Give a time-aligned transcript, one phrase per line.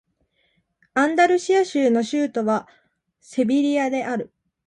[0.95, 2.67] アンダルシア州の州都は
[3.19, 4.33] セビリアである